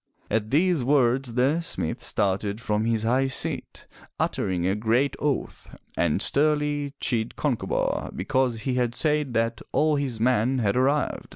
At 0.31 0.49
these 0.49 0.83
words 0.83 1.35
the 1.35 1.61
smith 1.61 2.03
started 2.03 2.59
from 2.59 2.85
his 2.85 3.03
high 3.03 3.27
seat, 3.27 3.85
uttering 4.19 4.65
a 4.65 4.73
great 4.73 5.15
oath, 5.19 5.77
and 5.95 6.23
sternly 6.23 6.95
chid 6.99 7.35
Concobar 7.35 8.09
because 8.15 8.61
he 8.61 8.73
had 8.73 8.95
said 8.95 9.35
that 9.35 9.61
all 9.71 9.97
his 9.97 10.19
men 10.19 10.57
had 10.57 10.75
arrived. 10.75 11.27